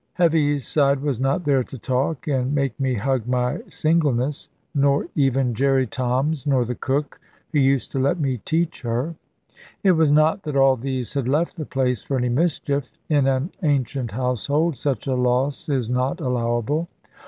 Heaviside 0.13 1.01
was 1.01 1.19
not 1.21 1.43
there 1.45 1.63
to 1.63 1.77
talk, 1.77 2.27
and 2.27 2.55
make 2.55 2.79
me 2.79 2.95
hug 2.95 3.27
my 3.27 3.59
singleness; 3.69 4.49
nor 4.73 5.07
even 5.13 5.53
Jerry 5.53 5.85
Toms, 5.85 6.47
nor 6.47 6.65
the 6.65 6.73
cook, 6.73 7.21
who 7.51 7.59
used 7.59 7.91
to 7.91 7.99
let 7.99 8.19
me 8.19 8.37
teach 8.37 8.81
her. 8.81 9.13
It 9.83 9.91
was 9.91 10.09
not 10.09 10.41
that 10.41 10.55
all 10.55 10.75
these 10.75 11.13
had 11.13 11.27
left 11.27 11.55
the 11.55 11.67
place 11.67 12.01
for 12.01 12.17
any 12.17 12.29
mischief. 12.29 12.89
In 13.09 13.27
an 13.27 13.51
ancient 13.61 14.13
household 14.13 14.75
such 14.75 15.05
a 15.05 15.13
loss 15.13 15.69
is 15.69 15.87
not 15.87 16.19
allowable. 16.19 16.87